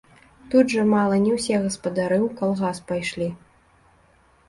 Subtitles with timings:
[0.53, 3.33] Тут жа мала не ўсе гаспадары ў калгас пайшлі.